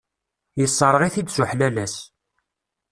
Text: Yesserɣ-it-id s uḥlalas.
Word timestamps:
Yesserɣ-it-id 0.59 1.27
s 1.35 1.37
uḥlalas. 1.43 1.95